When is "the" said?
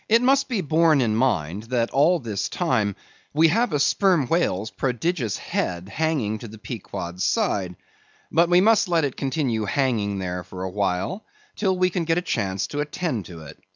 6.47-6.57